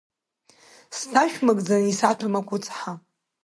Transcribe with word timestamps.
Сҭашәмыгӡан 0.97 1.83
исаҭәам 1.91 2.33
акәыцҳа. 2.39 2.93